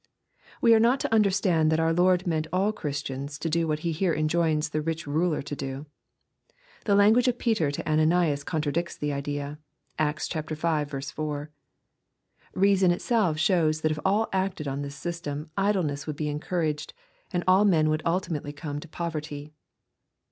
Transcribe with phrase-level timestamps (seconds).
[0.63, 3.91] ]We are not to understand that our Lord meant all Christians to do what he
[3.91, 5.85] here enjoins the rich ruler to do.
[6.85, 9.59] The language of Peter to Annanias contradicts the idea.
[9.99, 10.41] (Acts V.
[10.55, 11.51] 4.)
[12.55, 16.95] Reason itself shows that if all acted on this system, idleness would be encouraged,
[17.31, 19.53] and all men would ultimately como to poverty.